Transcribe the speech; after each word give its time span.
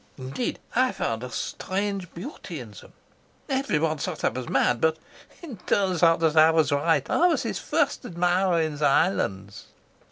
Indeed, 0.17 0.57
I 0.75 0.91
found 0.93 1.21
a 1.21 1.29
strange 1.29 2.11
beauty 2.15 2.59
in 2.59 2.71
them. 2.71 2.93
Everyone 3.47 3.99
thought 3.99 4.23
I 4.23 4.29
was 4.29 4.49
mad, 4.49 4.81
but 4.81 4.97
it 5.43 5.67
turns 5.67 6.01
out 6.01 6.19
that 6.21 6.35
I 6.35 6.49
was 6.49 6.71
right. 6.71 7.07
I 7.07 7.27
was 7.27 7.43
his 7.43 7.59
first 7.59 8.03
admirer 8.03 8.59
in 8.59 8.75
the 8.77 8.87
islands." 8.87 9.65